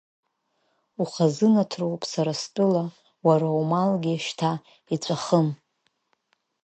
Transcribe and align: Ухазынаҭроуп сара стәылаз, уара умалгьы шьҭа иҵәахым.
Ухазынаҭроуп 1.01 2.01
сара 2.11 2.33
стәылаз, 2.41 2.91
уара 3.27 3.47
умалгьы 3.59 4.13
шьҭа 4.25 4.51
иҵәахым. 4.93 5.47